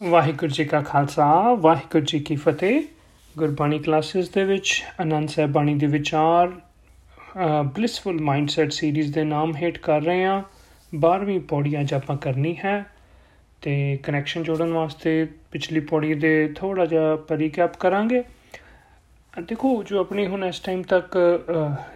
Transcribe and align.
ਵਾਹਿਗੁਰੂ 0.00 0.52
ਜੀ 0.52 0.64
ਕਾ 0.64 0.80
ਖਾਲਸਾ, 0.82 1.24
ਵਾਹਿਗੁਰੂ 1.54 2.04
ਜੀ 2.04 2.18
ਕੀ 2.20 2.34
ਫਤਿਹ। 2.36 2.80
ਗੁਰਬਾਣੀ 3.34 3.78
ਕਲਾਸਿਸ 3.78 4.28
ਦੇ 4.28 4.42
ਵਿੱਚ 4.44 4.82
ਆਨੰਦ 5.00 5.28
ਸਾਹਿਬ 5.28 5.50
ਬਾਣੀ 5.52 5.74
ਦੇ 5.74 5.86
ਵਿਚਾਰ 5.86 6.50
ਬਲਿਸਫੁਲ 7.66 8.20
ਮਾਈਂਡਸੈਟ 8.20 8.72
ਸੀਰੀਜ਼ 8.72 9.12
ਦੇ 9.14 9.24
ਨਾਮ 9.24 9.54
ਹੇਠ 9.56 9.78
ਕਰ 9.78 10.00
ਰਹੇ 10.02 10.24
ਹਾਂ। 10.24 10.42
12ਵੀਂ 10.92 11.38
ਪੌੜੀ 11.40 11.80
ਅੱਜ 11.80 11.94
ਆਪਾਂ 11.94 12.16
ਕਰਨੀ 12.16 12.54
ਹੈ 12.64 12.84
ਤੇ 13.62 13.74
ਕਨੈਕਸ਼ਨ 14.02 14.42
ਜੋੜਨ 14.42 14.72
ਵਾਸਤੇ 14.72 15.26
ਪਿਛਲੀ 15.52 15.80
ਪੌੜੀ 15.80 16.14
ਦੇ 16.14 16.32
ਥੋੜਾ 16.56 16.86
ਜਿਹਾ 16.86 17.14
ਪਰੀਕੈਪ 17.28 17.76
ਕਰਾਂਗੇ। 17.80 18.22
ਦੇਖੋ, 19.38 19.82
ਜੋ 19.82 20.00
ਆਪਣੀ 20.00 20.26
ਹੁਣ 20.26 20.44
ਇਸ 20.44 20.60
ਟਾਈਮ 20.60 20.82
ਤੱਕ 20.82 21.18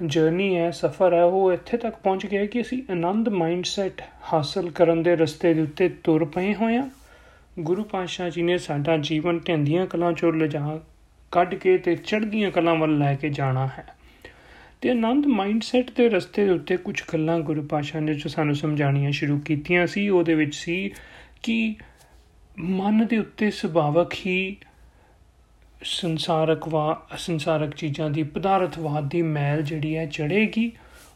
ਜਰਨੀ 0.03 0.57
ਹੈ, 0.57 0.71
ਸਫ਼ਰ 0.73 1.15
ਹੈ, 1.15 1.25
ਉਹ 1.25 1.53
ਇੱਥੇ 1.53 1.77
ਤੱਕ 1.77 1.97
ਪਹੁੰਚ 1.97 2.27
ਗਿਆ 2.27 2.47
ਕਿ 2.47 2.61
ਅਸੀਂ 2.61 2.83
ਆਨੰਦ 2.91 3.29
ਮਾਈਂਡਸੈਟ 3.29 4.03
ਹਾਸਲ 4.33 4.71
ਕਰਨ 4.71 5.03
ਦੇ 5.03 5.17
ਰਸਤੇ 5.17 5.53
ਦੇ 5.55 5.63
ਉੱਤੇ 5.63 5.89
ਤੁਰ 6.05 6.25
ਪਏ 6.25 6.55
ਹੋਏ 6.55 6.77
ਹਾਂ। 6.77 6.89
ਗੁਰੂ 7.61 7.85
ਪਾਤਸ਼ਾਹ 7.85 8.31
ਜੀ 8.31 8.43
ਨੇ 8.43 8.59
ਸਾਡਾ 8.59 8.97
ਜੀਵਨ 8.97 9.41
ਢੰਦੀਆਂ 9.49 9.87
ਕਲਾਂ 9.87 10.13
ਚੋਂ 10.13 10.33
ਲਿਜਾ 10.33 10.81
ਕੱਢ 11.33 11.55
ਕੇ 11.55 11.79
ਤੇ 11.79 11.97
ਚੜ੍ਹਦੀਆਂ 11.97 12.51
ਕਲਾਂ 12.51 12.75
ਵੱਲ 12.75 12.99
ਲੈ 12.99 13.15
ਕੇ 13.15 13.29
ਜਾਣਾ 13.29 13.67
ਹੈ। 13.67 13.87
ਤੇ 14.81 14.91
ਆਨੰਦ 14.91 15.27
ਮਾਈਂਡਸੈਟ 15.27 15.91
ਦੇ 15.97 16.09
ਰਸਤੇ 16.09 16.45
ਦੇ 16.45 16.51
ਉੱਤੇ 16.51 16.77
ਕੁਝ 16.77 17.03
ਗੱਲਾਂ 17.13 17.41
ਗੁਰੂ 17.41 17.63
ਪਾਤਸ਼ਾਹ 17.63 18.01
ਨੇ 18.01 18.15
ਜੋ 18.15 18.29
ਸਾਨੂੰ 18.29 18.55
ਸਮਝਾਣੀਆਂ 18.55 19.11
ਸ਼ੁਰੂ 19.11 19.39
ਕੀਤੀਆਂ 19.39 19.87
ਸੀ, 19.87 20.09
ਉਹਦੇ 20.09 20.35
ਵਿੱਚ 20.35 20.55
ਸੀ 20.55 20.91
ਕਿ 21.43 21.77
ਮਨ 22.59 23.07
ਦੇ 23.07 23.19
ਉੱਤੇ 23.19 23.51
ਸੁਭਾਵਕ 23.51 24.13
ਹੀ 24.27 24.57
ਸੰਸਾਰਕ 25.83 26.69
ਵਾ, 26.69 27.07
ਸੰਸਾਰਕ 27.19 27.75
ਚੀਜ਼ਾਂ 27.75 28.11
ਦੀ 28.11 28.23
ਪਦਾਰਥਵਾਦ 28.23 29.11
ਦੀ 29.11 29.23
ਮੈਲ 29.23 29.63
ਜਿਹੜੀ 29.63 29.97
ਹੈ 29.97 30.07
ਚੜੇਗੀ 30.07 30.73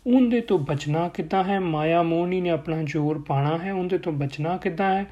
ਉਹਦੇ 0.07 0.41
ਤੋਂ 0.41 0.59
ਬਚਣਾ 0.59 1.09
ਕਿੱਦਾਂ 1.09 1.45
ਹੈ? 1.45 1.61
ਮਾਇਆ 1.61 2.03
ਮੋਹਨੀ 2.03 2.41
ਨੇ 2.41 2.51
ਆਪਣਾ 2.51 2.77
ਜ਼ੋਰ 2.83 3.23
ਪਾਣਾ 3.23 3.59
ਹੈ। 3.59 3.73
ਉਹਦੇ 3.73 3.99
ਤੋਂ 3.99 4.13
ਬਚਣਾ 4.13 4.57
ਕਿੱਦਾਂ 4.57 4.95
ਹੈ? 4.95 5.07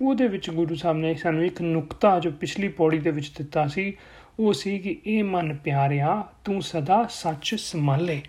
ਉਹਦੇ 0.00 0.28
ਵਿੱਚ 0.28 0.50
ਗੁਰੂ 0.50 0.74
ਸਾਹਿਬ 0.74 0.96
ਨੇ 0.96 1.14
ਸਾਨੂੰ 1.14 1.44
ਇੱਕ 1.44 1.62
ਨੁਕਤਾ 1.62 2.20
ਜੋ 2.20 2.30
ਪਿਛਲੀ 2.30 2.68
ਪੌੜੀ 2.68 2.98
ਦੇ 2.98 3.10
ਵਿੱਚ 3.10 3.32
ਦਿੱਤਾ 3.38 3.66
ਸੀ, 3.66 3.96
ਉਹ 4.38 4.52
ਸੀ 4.52 4.78
ਕਿ 4.78 5.00
ਇਹ 5.06 5.24
ਮਨ 5.24 5.54
ਪਿਆਰਿਆ, 5.54 6.24
ਤੂੰ 6.44 6.62
ਸਦਾ 6.62 7.06
ਸੱਚ 7.10 7.54
ਸੰਭਾਲੇ। 7.54 8.22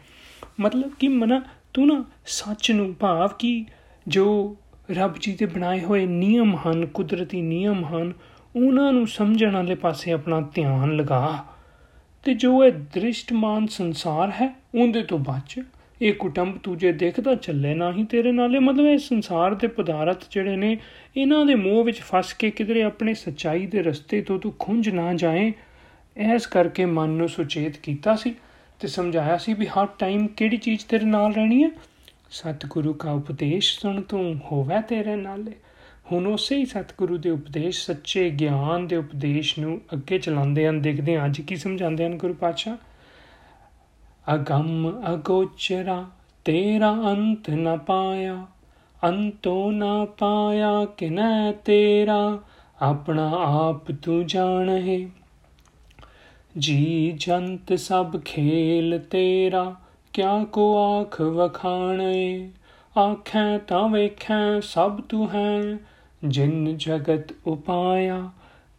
ਮਤਲਬ 0.60 0.92
ਕਿ 1.00 1.08
ਮਨ, 1.08 1.42
ਤੂੰ 1.74 1.88
ਨਾ 1.88 2.06
ਸੱਚ 2.26 2.72
ਨੂੰ 2.72 2.96
ਭਾਵ 3.00 3.30
ਕਿ 3.40 3.66
ਜੋ 4.08 4.58
ਰੱਬ 4.92 5.14
ਜੀ 5.20 5.34
ਦੇ 5.34 5.46
ਬਣਾਏ 5.46 5.80
ਹੋਏ 5.80 6.06
ਨਿਯਮ 6.06 6.56
ਹਨ, 6.56 6.86
ਕੁਦਰਤੀ 6.86 7.42
ਨਿਯਮ 7.42 7.86
ਹਨ, 7.86 8.14
ਉਹਨਾਂ 8.56 8.94
ਨੂੰ 8.94 9.08
ਸਮਝਣ 9.08 9.54
ਵਾਲੇ 9.54 9.76
ਪਾਸੇ 9.76 10.12
ਆਪਣਾ 10.12 10.42
ਧਿਆਨ 10.42 10.92
ਲਗਾ। 10.92 11.46
ਤੇ 12.24 12.34
ਜੋ 12.34 12.66
ਇਹ 12.66 12.72
ਦ੍ਰਿਸ਼ਟਮਾਨ 12.72 13.68
ਸੰਸਾਰ 13.68 14.30
ਹੈ, 14.30 14.56
ਉਹਦੇ 14.76 15.04
ਤੋਂ 15.04 15.20
ਬਚ 15.20 15.64
ਇਹ 16.02 16.14
ਕੁਟੰਬ 16.14 16.58
ਤੂੰ 16.58 16.78
ਜੇ 16.78 16.92
ਦੇਖਦਾ 16.92 17.36
ਚੱਲੇ 17.36 17.74
ਨਾ 17.74 17.94
ਹੀ 17.94 18.04
ਤੇਰੇ 18.04 18.32
ਨਾਲੇ। 18.32 18.60
ਮਤਲਬ 18.60 18.86
ਇਹ 18.86 18.98
ਸੰਸਾਰ 18.98 19.56
ਦੇ 19.56 19.68
ਪਦਾਰਥ 19.68 20.26
ਜਿਹੜੇ 20.32 20.56
ਨੇ, 20.56 20.78
ਇਹਨਾਂ 21.18 21.46
ਦੇ 21.46 21.56
ਮੋਹ 21.56 21.84
ਵਿੱਚ 21.84 22.00
ਫਸ 22.00 22.34
ਕੇ 22.34 22.52
ਕਿਧਰੇ 22.52 22.84
ਆਪਣੇ 22.84 23.14
ਸੱਚਾਈ 23.14 23.66
ਦੇ 23.66 23.82
ਰਸਤੇ 23.82 24.22
ਤੋਂ 24.22 24.40
ਤੂੰ 24.40 24.54
ਖੁੰਝ 24.60 24.90
ਨਾ 24.90 25.14
ਜਾਏ। 25.14 25.54
ਐਸ 26.18 26.48
ਕਰਕੇ 26.48 26.86
ਮਨ 26.86 27.10
ਨੂੰ 27.10 27.30
ਸੁਚੇਤ 27.30 27.78
ਕੀਤਾ 27.78 28.16
ਸੀ 28.16 28.36
ਤੇ 28.80 28.88
ਸਮਝਾਇਆ 28.88 29.38
ਸੀ 29.38 29.54
ਵੀ 29.54 29.68
ਹਰ 29.68 29.88
ਟਾਈਮ 30.00 30.28
ਕਿਹੜੀ 30.28 30.58
ਚੀਜ਼ 30.58 30.86
ਤੇਰੇ 30.86 31.06
ਨਾਲ 31.06 31.34
ਰਹਿਣੀ 31.34 31.64
ਹੈ? 31.64 31.70
ਸਤਿਗੁਰੂ 32.32 32.94
ਦਾ 32.94 33.12
ਉਪਦੇਸ਼ 33.12 33.80
ਸੁਣ 33.80 34.02
ਤੂੰ, 34.02 34.40
ਹੋਵੇ 34.52 34.82
ਤੇਰੇ 34.82 35.16
ਨਾਲੇ। 35.16 35.52
ਹੁਣ 36.12 36.28
ਉਸੇ 36.28 36.58
ਹੀ 36.58 36.66
ਸਤਿਗੁਰੂ 36.66 37.18
ਦੇ 37.18 37.30
ਉਪਦੇਸ਼, 37.30 37.86
ਸੱਚੇ 37.86 38.30
ਗਿਆਨ 38.30 38.88
ਦੇ 38.88 38.96
ਉਪਦੇਸ਼ 38.96 39.60
ਨੂੰ 39.60 39.82
ਅੱਗੇ 39.94 40.20
ਚਲਾਉਂਦੇ 40.20 40.68
ਹਨ, 40.68 40.82
ਦੇਖਦੇ 40.82 41.18
ਹਾਂ 41.18 41.26
ਅੱਜ 41.26 41.42
ਕੀ 41.42 41.56
ਸਮਝਾਉਂਦੇ 41.56 42.06
ਹਨ 42.06 42.18
ਗੁਰੂ 42.18 42.34
ਪਾਤਸ਼ਾਹ। 42.34 42.78
ਅਗੰਮ 44.36 45.02
ਅਗੋਚਰਾ, 45.14 46.06
ਤੇਰਾ 46.46 46.92
ਅੰਤ 46.92 47.50
ਨ 47.50 47.78
ਪਾਇਆ, 47.78 48.46
ਅੰਤੋ 49.04 49.72
ਨਾ 49.72 50.06
ਪਾਇਆ 50.06 50.86
ਕਿਨੈ 50.86 51.52
ਤੇਰਾ, 51.52 52.40
ਆਪਣਾ 52.82 53.32
ਆਪ 53.36 53.92
ਤੂੰ 53.92 54.28
ਜਾਣਹਿ। 54.28 55.06
ਜੀ 56.58 57.12
ਜੰਤ 57.18 57.74
ਸਭ 57.74 58.18
ਖੇਲ 58.18 59.00
ਤੇਰਾ, 59.00 59.76
ਕਿਆ 60.14 60.44
ਕੋ 60.44 60.78
ਆਖ 60.78 61.22
ਵਖਾਣੇ 61.22 62.52
ਆਖੈ 63.00 63.58
ਤਾਂ 63.58 63.90
ਵੇਖੈ 63.90 64.60
ਸਭ 64.60 65.02
ਤੂੰ 65.02 65.30
ਹੈ, 65.30 65.78
ਜਿਨ 66.24 66.78
ਜਗਤ 66.78 67.34
ਉਪਾਇਆ। 67.48 68.30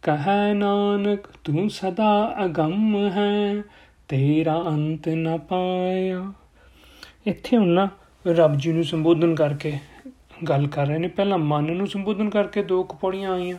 ਕਹੈ 0.01 0.53
ਨਾਨਕ 0.53 1.27
ਤੂੰ 1.43 1.69
ਸਦਾ 1.69 2.35
ਅਗੰਮ 2.45 3.07
ਹੈ 3.07 3.63
ਤੇਰਾ 4.09 4.55
ਅੰਤ 4.67 5.07
ਨ 5.09 5.37
ਪਾਇਆ। 5.49 6.31
ਇੱਥੇ 7.27 7.57
ਹੁਣ 7.57 7.67
ਨਾ 7.67 7.87
ਰੱਬ 8.25 8.57
ਜੀ 8.57 8.71
ਨੂੰ 8.71 8.83
ਸੰਬੋਧਨ 8.83 9.35
ਕਰਕੇ 9.35 9.73
ਗੱਲ 10.49 10.67
ਕਰ 10.67 10.87
ਰਹੇ 10.87 10.97
ਨੇ। 10.97 11.07
ਪਹਿਲਾਂ 11.07 11.37
ਮਨ 11.37 11.71
ਨੂੰ 11.71 11.87
ਸੰਬੋਧਨ 11.87 12.29
ਕਰਕੇ 12.29 12.63
ਦੋ 12.63 12.83
ਕਪੜੀਆਂ 12.83 13.31
ਆਈਆਂ। 13.33 13.57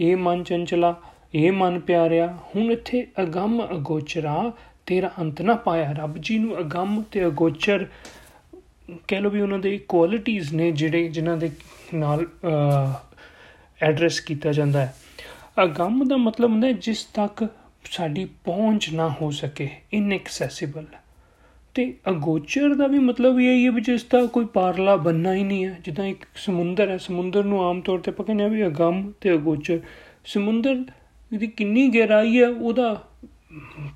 ਇਹ 0.00 0.16
ਮਨ 0.16 0.42
ਚੰਚਲਾ, 0.44 0.94
ਇਹ 1.34 1.52
ਮਨ 1.52 1.78
ਪਿਆਰਿਆ। 1.80 2.26
ਹੁਣ 2.54 2.70
ਇੱਥੇ 2.72 3.06
ਅਗੰਮ 3.22 3.62
ਅਗੋਚਰਾ, 3.66 4.52
ਤੇਰਾ 4.86 5.10
ਅੰਤ 5.20 5.42
ਨਾ 5.42 5.54
ਪਾਇਆ। 5.54 5.92
ਰੱਬ 5.92 6.18
ਜੀ 6.18 6.38
ਨੂੰ 6.38 6.58
ਅਗੰਮ 6.60 7.02
ਤੇ 7.12 7.26
ਅਗੋਚਰ 7.26 7.86
ਕਹਿ 9.08 9.20
ਲੋ 9.20 9.30
ਵੀ 9.30 9.40
ਉਹਨਾਂ 9.40 9.58
ਦੇ 9.58 9.76
ਕੁਆਲਿਟੀਆਂ 9.88 10.44
ਨੇ 10.54 10.70
ਜਿਹੜੇ 10.72 11.08
ਜਿਨ੍ਹਾਂ 11.08 11.36
ਦੇ 11.36 11.50
ਨਾਲ 11.94 12.26
ਐਡਰੈਸ 13.80 14.20
ਕੀਤਾ 14.20 14.52
ਜਾਂਦਾ 14.52 14.80
ਹੈ। 14.80 14.94
ਅਗੰਮ 15.62 16.08
ਦਾ 16.08 16.16
ਮਤਲਬ 16.16 16.50
ਹੁੰਦਾ 16.50 16.72
ਜਿਸ 16.72 17.04
ਤੱਕ 17.04 17.46
ਸਾਡੀ 17.84 18.24
ਪਹੁੰਚ 18.24 18.90
ਨਾ 18.92 19.14
ਹੋ 19.22 19.30
ਸਕੇ 19.30 19.68
ਇਨਐਕਸੈਸਿਬਲ 19.92 20.84
ਤੇ 21.74 21.94
ਅਗੋਚਰ 22.08 22.74
ਦਾ 22.74 22.86
ਵੀ 22.86 22.98
ਮਤਲਬ 22.98 23.40
ਇਹ 23.40 23.64
ਹੈ 23.64 23.70
ਵੀ 23.70 23.80
ਜਿਸ 23.80 24.04
ਦਾ 24.04 24.26
ਕੋਈ 24.26 24.44
ਪਾਰਲਾ 24.44 24.96
ਬੰਨਾ 24.96 25.34
ਹੀ 25.34 25.44
ਨਹੀਂ 25.44 25.64
ਹੈ। 25.64 25.80
ਜਿੱਦਾਂ 25.84 26.06
ਇੱਕ 26.06 26.24
ਸਮੁੰਦਰ 26.36 26.90
ਹੈ, 26.90 26.96
ਸਮੁੰਦਰ 26.96 27.44
ਨੂੰ 27.44 27.64
ਆਮ 27.64 27.80
ਤੌਰ 27.80 27.98
ਤੇ 27.98 28.10
ਪਕੜਨੇ 28.10 28.48
ਵੀ 28.48 28.66
ਅਗੰਮ 28.66 29.12
ਤੇ 29.20 29.32
ਅਗੋਚਰ। 29.32 29.80
ਸਮੁੰਦਰ 30.24 30.84
ਦੀ 31.36 31.46
ਕਿੰਨੀ 31.46 31.88
ਗਹਿਰਾਈ 31.88 32.42
ਹੈ, 32.42 32.48
ਉਹਦਾ 32.48 33.04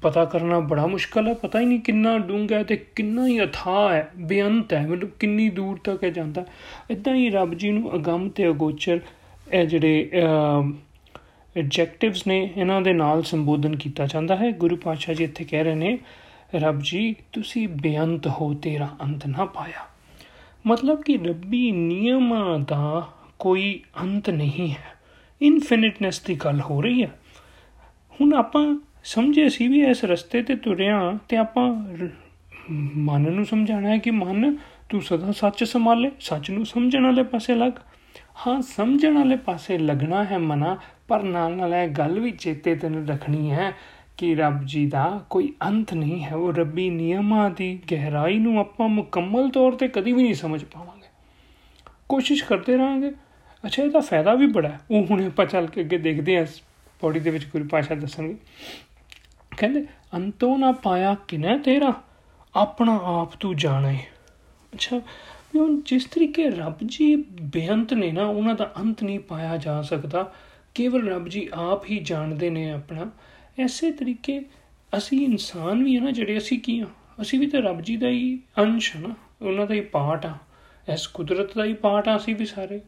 ਪਤਾ 0.02 0.24
ਕਰਨਾ 0.24 0.60
ਬੜਾ 0.60 0.86
ਮੁਸ਼ਕਲ 0.86 1.28
ਹੈ। 1.28 1.34
ਪਤਾ 1.34 1.60
ਹੀ 1.60 1.66
ਨਹੀਂ 1.66 1.80
ਕਿੰਨਾ 1.80 2.18
ਡੂੰਘਾ 2.18 2.58
ਹੈ 2.58 2.62
ਤੇ 2.62 2.76
ਕਿੰਨਾ 2.76 3.26
ਹੀ 3.26 3.44
ਅਥਾਹ 3.44 3.92
ਹੈ, 3.92 4.10
ਬੇਅੰਤ 4.16 4.72
ਹੈ, 4.72 4.86
ਮਤਲਬ 4.86 5.10
ਕਿੰਨੀ 5.20 5.48
ਦੂਰ 5.48 5.78
ਤੱਕ 5.84 6.04
ਹੈ 6.04 6.10
ਜਾਂਦਾ। 6.10 6.44
ਇਦਾਂ 6.90 7.14
ਹੀ 7.14 7.30
ਰੱਬ 7.30 7.54
ਜੀ 7.54 7.70
ਨੂੰ 7.70 7.94
ਅਗੰਮ 7.94 8.28
ਤੇ 8.28 8.48
ਅਗੋਚਰ 8.48 9.00
ਇਹ 9.52 9.66
ਜਿਹੜੇ 9.66 10.10
ਐਡਜੈਕਟਿਵਸ 11.56 12.26
ਨੇ 12.26 12.50
ਇਹਨਾਂ 12.56 12.80
ਦੇ 12.80 12.92
ਨਾਲ 12.92 13.22
ਸੰਬੋਧਨ 13.22 13.76
ਕੀਤਾ 13.76 14.06
ਜਾਂਦਾ 14.06 14.36
ਹੈ। 14.36 14.50
ਗੁਰੂ 14.50 14.76
ਪਾਤਸ਼ਾਹ 14.76 15.14
ਜੀ 15.14 15.24
ਇੱਥੇ 15.24 15.44
ਕਹਿ 15.44 15.64
ਰਹੇ 15.64 15.74
ਨੇ, 15.74 15.98
ਰੱਬ 16.54 16.78
ਜੀ, 16.82 17.14
ਤੁਸੀਂ 17.32 17.68
ਬੇਅੰਤ 17.68 18.26
ਹੋ, 18.26 18.54
ਤੇਰਾ 18.54 18.88
ਅੰਤ 19.02 19.26
ਨਾ 19.26 19.44
ਪਾਇਆ। 19.44 19.86
ਮਤਲਬ 20.66 21.02
ਕਿ 21.02 21.16
ਰੱਬੀ 21.16 21.72
ਨਿਯਮਾਂ 21.72 22.58
ਦਾ 22.58 23.08
ਕੋਈ 23.38 23.80
ਅੰਤ 24.02 24.30
ਨਹੀਂ 24.30 24.70
ਹੈ। 24.70 24.94
ਇਨਫਿਨਿਟਨੈਸ 25.42 26.20
ਦੀ 26.20 26.34
ਗੱਲ 26.34 26.60
ਹੋ 26.60 26.82
ਰਹੀ 26.82 27.02
ਹੈ। 27.02 27.18
ਹੁਣ 28.20 28.34
ਆਪਾਂ 28.34 28.82
ਸਮਝੇ 29.04 29.48
ਸੀ 29.48 29.68
ਵੀ 29.68 29.80
ਇਸ 29.80 30.04
ਰਸਤੇ 30.04 30.42
ਤੇ 30.42 30.56
ਤੁਰਿਆ 30.56 31.18
ਤੇ 31.28 31.36
ਆਪਾਂ 31.36 31.86
ਮਨ 32.96 33.32
ਨੂੰ 33.32 33.44
ਸਮਝਾਣਾ 33.44 33.88
ਹੈ 33.88 33.98
ਕਿ 33.98 34.10
ਮਨ, 34.10 34.56
ਤੂੰ 34.90 35.02
ਸਦਾ 35.02 35.32
ਸੱਚ 35.32 35.64
ਸੰਭਾਲੇ, 35.64 36.10
ਸੱਚ 36.20 36.50
ਨੂੰ 36.50 36.66
ਸਮਝਣ 36.66 37.04
ਵਾਲੇ 37.04 37.22
ਪਾਸੇ 37.22 37.54
ਲੱਗ। 37.54 37.72
ਹਾਂ, 38.34 38.62
ਸਮਝਣ 38.62 39.14
ਵਾਲੇ 39.14 39.36
ਪਾਸੇ 39.36 39.78
ਲੱਗਣਾ 39.78 40.24
ਹੈ 40.24 40.38
ਮਨਾ, 40.38 40.78
ਪਰ 41.08 41.22
ਨਾਲ 41.22 41.52
ਨਾਲ 41.52 41.74
ਇਹ 41.74 41.88
ਗੱਲ 41.88 42.20
ਵੀ 42.20 42.30
ਚੇਤੇ 42.30 42.74
ਤੈਨੂੰ 42.74 43.06
ਰੱਖਣੀ 43.08 43.50
ਹੈ 43.50 43.72
ਕਿ 44.16 44.34
ਰੱਬ 44.34 44.64
ਜੀ 44.64 44.86
ਦਾ 44.86 45.24
ਕੋਈ 45.30 45.54
ਅੰਤ 45.62 45.94
ਨਹੀਂ 45.94 46.24
ਹੈ। 46.24 46.34
ਉਹ 46.34 46.52
ਰੱਬੀ 46.52 46.90
ਨਿਯਮਾਂ 46.90 47.50
ਦੀ 47.50 47.80
ਗਹਿਰਾਈ 47.92 48.38
ਨੂੰ 48.38 48.58
ਆਪਾਂ 48.58 48.88
ਮੁਕੰਮਲ 48.88 49.50
ਤੌਰ 49.50 49.72
ਤੇ 49.72 49.88
ਕਦੀ 49.88 50.12
ਵੀ 50.12 50.22
ਨਹੀਂ 50.22 50.34
ਸਮਝ 50.34 50.64
ਪਾਵਾਂਗੇ। 50.64 51.06
ਕੋਸ਼ਿਸ਼ 52.08 52.44
ਕਰਦੇ 52.44 52.76
ਰਹਾਂਗੇ। 52.76 53.12
ਅੱਛਾ, 53.64 53.82
ਇਹਦਾ 53.82 54.00
ਫਾਇਦਾ 54.00 54.34
ਵੀ 54.34 54.46
ਬੜਾ 54.46 54.78
ਉਹ 54.90 55.06
ਹੁਣ 55.06 55.26
ਆਪਾਂ 55.26 55.46
ਚੱਲ 55.46 55.66
ਕੇ 55.66 55.80
ਅੱਗੇ 55.80 55.98
ਦੇਖਦੇ 55.98 56.38
ਹਾਂ 56.38 56.46
ਪੌੜੀ 57.00 57.20
ਦੇ 57.20 57.30
ਵਿੱਚ 57.30 57.46
ਗੁਰੂ 57.46 57.64
ਪਾਸ਼ਾ 57.64 57.94
ਦੱਸਣਗੇ। 57.94 58.36
ਕਹਿੰਦੇ, 59.58 59.86
ਅੰਤੋਂ 60.14 60.58
ਨਾ 60.58 60.72
ਪਾਇਆ 60.72 61.16
ਕਿਨੇ 61.28 61.58
ਤੇਰਾ? 61.58 61.92
ਆਪਣਾ 62.54 63.00
ਆਪ 63.02 63.32
ਤੂੰ 63.40 63.56
ਜਾਣੇ। 63.56 63.98
ਅੱਛਾ 64.74 65.00
ਵੀ 65.54 65.60
ਹੁਣ 65.60 65.80
ਜਿਸ 65.84 66.04
ਤਰੀਕੇ 66.04 66.50
ਰੱਬ 66.50 66.76
ਜੀ 66.86 67.16
ਬੇਅੰਤ 67.42 67.94
ਨੇ 67.94 68.12
ਨਾ, 68.12 68.26
ਉਹਨਾਂ 68.26 68.54
ਦਾ 68.54 68.72
ਅੰਤ 68.78 69.02
ਨਹੀਂ 69.02 69.20
ਪਾਇਆ 69.20 69.56
ਜਾ 69.56 69.82
ਸਕਦਾ। 69.82 70.34
ਕੇਵਲ 70.74 71.08
ਰੱਬ 71.08 71.28
ਜੀ 71.28 71.48
ਆਪ 71.54 71.90
ਹੀ 71.90 71.98
ਜਾਣਦੇ 71.98 72.50
ਨੇ 72.50 72.70
ਆਪਣਾ। 72.70 73.10
ਐਸੇ 73.58 73.92
ਤਰੀਕੇ 73.92 74.42
ਅਸੀਂ 74.98 75.24
ਇਨਸਾਨ 75.24 75.84
ਵੀ 75.84 75.96
ਹਾਂ 75.96 76.04
ਨਾ, 76.04 76.10
ਜਿਹੜੇ 76.10 76.38
ਅਸੀਂ 76.38 76.58
ਕੀ 76.58 76.80
ਹਾਂ 76.80 77.22
ਅਸੀਂ 77.22 77.40
ਵੀ 77.40 77.46
ਤਾਂ 77.46 77.60
ਰੱਬ 77.62 77.80
ਜੀ 77.80 77.96
ਦਾ 77.96 78.08
ਹੀ 78.08 78.40
ਅੰਸ਼ 78.58 78.96
ਹਾਂ 78.96 79.14
ਉਹਨਾਂ 79.42 79.66
ਦਾ 79.66 79.74
ਹੀ 79.74 79.80
ਪਾਰਟ 79.80 80.26
ਆ। 80.26 80.34
ਇਸ 80.92 81.06
ਕੁਦਰਤ 81.06 81.56
ਦਾ 81.56 81.64
ਹੀ 81.64 81.74
ਪਾਰਟ 81.74 82.08
ਆ 82.08 82.16
ਅਸੀਂ 82.16 82.36
ਵੀ 82.36 82.46
ਸਾਰੇ। 82.46 82.80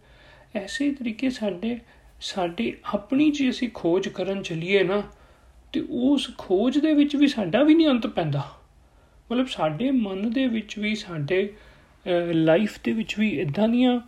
ਐਸੇ 0.55 0.91
ਤਰੀਕੇ 0.93 1.31
ਸਾਡੇ 1.31 1.79
ਸਾਡੇ 2.21 2.77
ਆਪਣੀ 2.95 3.31
ਜੇ 3.31 3.51
ਅਸੀਂ 3.51 3.69
ਖੋਜ 3.75 4.09
ਕਰਨ 4.09 4.43
ਚਲੀਏ 4.43 4.83
ਨਾ, 4.83 5.03
ਤੇ 5.73 5.85
ਉਸ 5.91 6.31
ਖੋਜ 6.39 6.79
ਦੇ 6.79 6.95
ਵਿੱਚ 6.95 7.17
ਵੀ 7.17 7.27
ਸਾਡਾ 7.27 7.63
ਵੀ 7.63 7.75
ਨਹੀਂ 7.75 7.89
ਅੰਤ 7.89 8.07
ਪੈਂਦਾ। 8.07 8.43
ਮਤਲਬ 9.33 9.47
ਸਾਡੇ 9.47 9.91
ਮਨ 9.91 10.31
ਦੇ 10.31 10.47
ਵਿੱਚ 10.47 10.79
ਵੀ 10.79 10.95
ਸਾਡੇ 10.95 11.55
ਲਾਈਫ 12.35 12.79
ਦੇ 12.85 12.93
ਵਿੱਚ 12.93 13.19
ਵੀ 13.19 13.29
ਇਦਾਂ 13.41 13.69
ਦੀਆਂ 13.69 14.01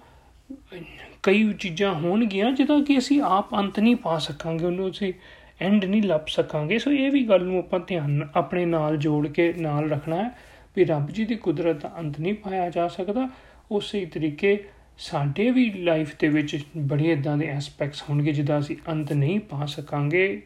ਕਈ 1.23 1.53
ਚੀਜ਼ਾਂ 1.53 1.93
ਹੋਣਗੀਆਂ 1.95 2.51
ਜਿਹਦਾ 2.53 2.81
ਕਿ 2.81 2.99
ਅਸੀਂ 2.99 3.21
ਆਪ 3.23 3.55
ਅੰਤ 3.55 3.81
ਨਹੀਂ 3.81 3.97
ਪਾ 3.97 4.19
ਸਕਾਂਗੇ, 4.19 4.65
ਉਹਨੂੰ 4.65 4.91
ਅਸੀਂ 4.91 5.13
ਐਂਡ 5.61 5.85
ਨਹੀਂ 5.85 6.03
ਲੱਭ 6.03 6.27
ਸਕਾਂਗੇ। 6.29 6.79
ਸੋ 6.79 6.91
ਇਹ 6.93 7.11
ਵੀ 7.11 7.23
ਗੱਲ 7.29 7.45
ਨੂੰ 7.45 7.59
ਆਪਾਂ 7.59 7.81
ਧਿਆਨ 7.81 8.29
ਆਪਣੇ 8.35 8.65
ਨਾਲ 8.67 8.97
ਜੋੜ 8.97 9.27
ਕੇ 9.29 9.53
ਨਾਲ 9.53 9.91
ਰੱਖਣਾ 9.91 10.17
ਹੈ 10.17 10.31
ਵੀ 10.77 10.85
ਰੱਬ 10.85 11.11
ਜੀ 11.11 11.25
ਦੀ 11.25 11.35
ਕੁਦਰਤ 11.37 11.81
ਦਾ 11.83 11.93
ਅੰਤ 11.99 12.21
ਨਹੀਂ 12.21 12.35
ਪਾਇਆ 12.35 12.69
ਜਾ 12.71 12.89
ਸਕਦਾ। 12.89 13.29
ਉਸੇ 13.71 14.05
ਤਰੀਕੇ 14.07 14.59
ਸਾਡੇ 14.99 15.51
ਵੀ 15.51 15.71
ਲਾਈਫ 15.73 16.15
ਦੇ 16.19 16.29
ਵਿੱਚ 16.29 16.59
ਬੜੇ 16.77 17.13
ਇਦਾਂ 17.13 17.37
ਦੇ 17.37 17.47
ਐਸਪੈਕਟਸ 17.47 18.03
ਹੋਣਗੇ 18.11 18.33
ਜਿਹਦਾ 18.33 18.59
ਅਸੀਂ 18.59 18.77
ਅੰਤ 18.89 19.13
ਨਹੀਂ 19.13 19.41
ਪਾ 19.41 19.67
ਸਕਾਂਗੇ 19.67 20.43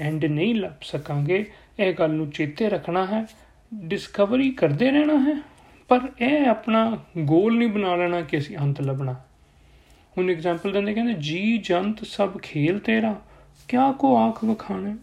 ਐਂਡ 0.00 0.24
ਨਹੀਂ 0.24 0.54
ਲੱਭ 0.54 0.82
ਸਕਾਂਗੇ। 0.82 1.44
ਇਹ 1.78 1.92
ਗੱਲ 1.94 2.10
ਨੂੰ 2.10 2.30
ਚੇਤੇ 2.30 2.68
ਰੱਖਣਾ 2.68 3.06
ਹੈ 3.06 3.26
ਡਿਸਕਵਰੀ 3.74 4.50
ਕਰਦੇ 4.50 4.90
ਰਹਿਣਾ 4.90 5.18
ਹੈ। 5.20 5.40
ਪਰ 5.88 6.00
ਇਹ 6.20 6.46
ਆਪਣਾ 6.46 6.98
ਗੋਲ 7.18 7.58
ਨਹੀਂ 7.58 7.68
ਬਣਾ 7.68 7.96
ਲੈਣਾ 7.96 8.20
ਕਿ 8.20 8.38
ਅਸੀਂ 8.38 8.56
ਅੰਤ 8.56 8.80
ਲੱਭਣਾ। 8.80 9.14
ਹੁਣ 10.18 10.30
ਐਗਜ਼ਾਮਪਲ 10.30 10.72
ਦਿੰਦੇ 10.72 10.94
ਕਹਿੰਦੇ, 10.94 11.14
ਜੀ 11.18 11.58
ਜੰਤ 11.58 12.04
ਸਭ 12.04 12.38
ਖੇਲ 12.38 12.78
ਤੇਰਾ, 12.78 13.20
ਕਿਆ 13.68 13.92
ਕੋ 13.92 14.16
ਆਖ 14.16 14.44
ਵਖਾਣੇ? 14.44 14.94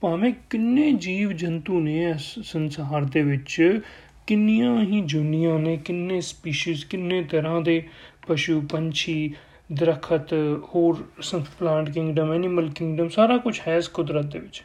ਭਾਵੇਂ 0.00 0.32
ਕਿੰਨੇ 0.50 0.92
ਜੀਵ 0.92 1.32
ਜੰਤੂ 1.32 1.80
ਨੇ 1.80 2.10
ਇਸ 2.10 2.34
ਸੰਸਾਰ 2.42 3.04
ਦੇ 3.04 3.22
ਵਿੱਚ, 3.22 3.80
ਕਿੰਨੀਆਂ 4.26 4.82
ਹੀ 4.82 5.00
ਜੁਨੀਆਂ 5.00 5.58
ਨੇ, 5.58 5.76
ਕਿੰਨੇ 5.76 6.20
ਸਪੀਸੀਜ਼, 6.20 6.86
ਕਿੰਨੇ 6.86 7.22
ਤਰ੍ਹਾਂ 7.22 7.60
ਦੇ 7.60 7.88
ਪਸ਼ੂ, 8.26 8.60
ਪੰਛੀ, 8.60 9.34
ਦਰਖਤ, 9.72 10.34
ਹੋਰ 10.62 11.04
ਪਲਾਂਟ 11.58 11.90
ਕਿੰਗਡਮ 11.90 12.32
ਐਨੀਮਲ 12.32 12.70
ਕਿੰਗਡਮ 12.70 13.08
ਸਾਰਾ 13.08 13.36
ਕੁਝ 13.36 13.60
ਹੈ 13.68 13.76
ਇਸ 13.76 13.88
ਕੁਦਰਤ 13.88 14.26
ਦੇ 14.26 14.38
ਵਿੱਚ। 14.38 14.62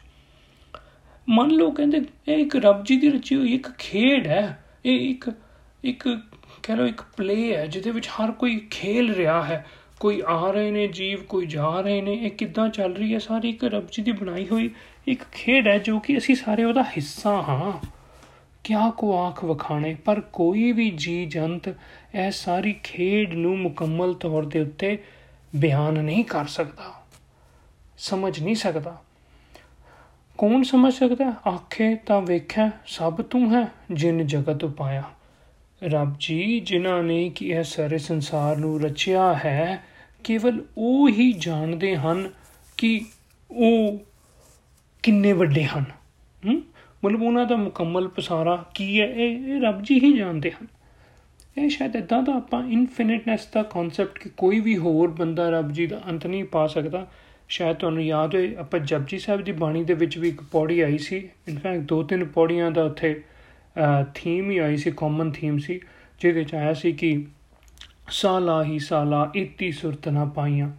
ਮੰਨ 1.28 1.50
ਲਓ 1.50 1.70
ਕਹਿੰਦੇ, 1.70 2.00
ਇਹ 2.28 2.38
ਇੱਕ 2.38 2.56
ਰੱਬ 2.56 2.84
ਜੀ 2.84 2.96
ਦੀ 2.96 3.08
ਰਚੀ 3.08 3.36
ਹੋਈ 3.36 3.54
ਇੱਕ 3.54 3.70
ਖੇਡ 3.78 4.26
ਹੈ। 4.26 4.64
ਇਹ 4.86 5.10
ਇੱਕ 5.10 5.30
ਇੱਕ 5.84 6.08
ਕਹ 6.62 6.72
ਲਓ 6.72 6.86
ਇੱਕ 6.86 7.02
ਪਲੇ 7.16 7.56
ਹੈ 7.56 7.66
ਜਿਹਦੇ 7.66 7.90
ਵਿੱਚ 7.90 8.08
ਹਰ 8.08 8.32
ਕੋਈ 8.32 8.66
ਖੇਲ 8.70 9.14
ਰਿਹਾ 9.14 9.44
ਹੈ। 9.44 9.66
ਕੋਈ 10.00 10.22
ਆ 10.26 10.50
ਰਹੇ 10.50 10.70
ਨੇ, 10.70 10.88
ਜੀਵ 10.88 11.22
ਕੋਈ 11.22 11.46
ਜਾ 11.46 11.80
ਰਹੇ 11.80 12.00
ਨੇ, 12.00 12.12
ਇਹ 12.12 12.30
ਕਿੱਦਾਂ 12.30 12.68
ਚੱਲ 12.68 12.96
ਰਹੀ 12.96 13.14
ਹੈ? 13.14 13.18
ਸਾਰੀ 13.18 13.48
ਇੱਕ 13.48 13.64
ਰੱਬ 13.64 13.86
ਜੀ 13.92 14.02
ਦੀ 14.02 14.12
ਬਣਾਈ 14.12 14.48
ਹੋਈ 14.48 14.70
ਇੱਕ 15.06 15.22
ਖੇਡ 15.32 15.68
ਹੈ 15.68 15.78
ਜੋ 15.78 15.98
ਕਿ 15.98 16.18
ਅਸੀਂ 16.18 16.34
ਸਾਰੇ 16.34 16.64
ਉਹਦਾ 16.64 16.82
ਹਿੱਸਾ 16.82 17.30
ਹਾਂ। 17.30 17.86
ਕਿਆ 18.64 18.90
ਕੋ 18.90 19.18
ਆਖ 19.18 19.44
ਵਖਾਣੇ, 19.44 19.94
ਪਰ 19.94 20.20
ਕੋਈ 20.20 20.72
ਵੀ 20.72 20.90
ਜੀ 20.90 21.26
ਜੰਤ 21.26 21.68
ਇਹ 22.14 22.30
ਸਾਰੀ 22.30 22.72
ਖੇਡ 22.84 23.34
ਨੂੰ 23.34 23.58
ਮੁਕੰਮਲ 23.58 24.14
ਤੌਰ 24.14 24.46
ਦੇ 24.46 24.60
ਉੱਤੇ 24.60 25.02
ਬਿਆਨ 25.56 25.94
ਨਹੀਂ 25.94 26.24
ਕਰ 26.24 26.44
ਸਕਦਾ। 26.44 26.94
ਸਮਝ 27.98 28.42
ਨਹੀਂ 28.42 28.54
ਸਕਦਾ। 28.54 29.02
ਕੌਣ 30.38 30.62
ਸਮਝ 30.62 30.92
ਸਕਦਾ? 30.92 31.34
ਆਖੇ 31.48 31.94
ਤਾਂ 31.94 32.20
ਵੇਖਿਆ 32.22 32.70
ਸਭ 32.86 33.20
ਤੂੰ 33.20 33.54
ਹੈ 33.54 33.68
ਜਿਨ 33.92 34.26
ਜਗਤ 34.26 34.64
ਉਪਾਇਆ 34.64 35.02
ਰੱਬ 35.84 36.14
ਜੀ, 36.20 36.60
ਜਿਨ੍ਹਾਂ 36.60 37.02
ਨੇ 37.02 37.28
ਕਿ 37.28 37.48
ਇਹ 37.48 37.62
ਸਾਰੇ 37.62 37.98
ਸੰਸਾਰ 37.98 38.56
ਨੂੰ 38.56 38.80
ਰਚਿਆ 38.80 39.34
ਹੈ, 39.34 39.82
ਕੇਵਲ 40.24 40.64
ਉਹ 40.78 41.08
ਹੀ 41.08 41.32
ਜਾਣਦੇ 41.32 41.96
ਹਨ 41.96 42.30
ਕਿ 42.76 43.00
ਉਹ 43.50 43.98
ਕਿੰਨੇ 45.02 45.32
ਵੱਡੇ 45.32 45.64
ਹਨ। 45.64 45.84
ਮਤਲਬ 47.04 47.22
ਉਹਨਾਂ 47.22 47.46
ਦਾ 47.46 47.56
ਮੁਕੰਮਲ 47.56 48.08
ਪਸਾਰਾ 48.08 48.64
ਕੀ 48.74 49.00
ਹੈ? 49.00 49.06
ਇਹ 49.06 49.56
ਇਹ 49.56 49.60
ਰੱਬ 49.60 49.82
ਜੀ 49.82 49.98
ਹੀ 49.98 50.18
ਜਾਣਦੇ 50.18 50.50
ਹਨ। 50.50 50.66
ਇਹ 51.58 51.68
ਸ਼ਾਇਦ 51.68 51.96
ਇਦਾਂ 51.96 52.22
ਦਾ 52.22 52.32
ਆਪਾਂ 52.32 52.68
ਇਨਫਿਨਿਟਨੈਸ 52.68 53.46
ਦਾ 53.54 53.62
ਕਨਸੈਪਟ 53.62 54.18
ਕਿ 54.18 54.28
ਕੋਈ 54.28 54.60
ਵੀ 54.60 54.76
ਹੋਰ 54.78 55.10
ਬੰਦਾ 55.10 55.50
ਰੱਬ 55.50 55.72
ਜੀ 55.72 55.86
ਦਾ 55.86 56.00
ਅੰਤ 56.10 56.26
ਨਹੀਂ 56.26 56.44
ਪਾ 56.44 56.66
ਸਕਦਾ। 56.66 57.06
ਸ਼ਾਇਦ 57.48 57.76
ਤੁਹਾਨੂੰ 57.76 58.02
ਯਾਦ 58.04 58.34
ਹੋਏ, 58.34 58.54
ਆਪਾਂ 58.54 58.80
ਜਪਜੀ 58.80 59.18
ਸਾਹਿਬ 59.18 59.42
ਦੀ 59.42 59.52
ਬਾਣੀ 59.52 59.84
ਦੇ 59.84 59.94
ਵਿੱਚ 59.94 60.16
ਵੀ 60.18 60.28
ਇੱਕ 60.28 60.42
ਪੌੜੀ 60.52 60.80
ਆਈ 60.80 60.98
ਸੀ। 60.98 61.16
ਇਨਫੈਕਟ 61.48 61.82
ਦੋ 61.82 62.02
ਤਿੰਨ 62.02 62.24
ਪੌੜੀਆਂ 62.24 62.70
ਦਾ 62.70 62.84
ਉੱਥੇ 62.84 63.20
ਥੀਮ 64.14 64.50
ਹੀ 64.50 64.58
ਆਈ 64.58 64.76
ਸੀ 64.76 64.90
ਕਾਮਨ 64.96 65.30
ਥੀਮ 65.30 65.58
ਸੀ, 65.58 65.80
ਜਿਹਦੇ 66.20 66.44
ਚ 66.44 66.54
ਆਇਆ 66.54 66.72
ਸੀ 66.74 66.92
ਕਿ 66.92 67.26
ਸਾਲਾ 68.10 68.62
ਹੀ 68.64 68.78
ਸਾਲਾ 68.78 69.30
ਇਤੀ 69.36 69.70
ਸੁਰਤ 69.72 70.08
ਨਾ 70.08 70.24
ਪਾਈਆਂ, 70.26 70.70